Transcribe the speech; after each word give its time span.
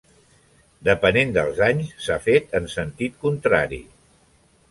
Depenent 0.87 1.33
dels 1.35 1.59
anys, 1.65 1.91
s'ha 2.07 2.17
fet 2.25 2.57
en 2.61 2.67
sentit 2.77 3.23
contrari. 3.27 3.81